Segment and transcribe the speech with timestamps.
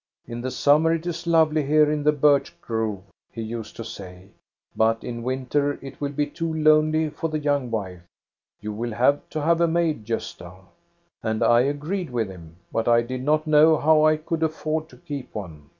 [0.17, 3.83] * In the summer it is lovely here in the birch grove,* he used to
[3.85, 8.01] say;* but in winter it will be too lonely for the young wife.
[8.61, 10.45] You will have to have a maid, Gosta.*.
[10.45, 10.69] MARGARETA
[11.21, 14.41] CELSING 467" And I agreed with him, but I did not know how I could
[14.41, 15.69] afford to keep one.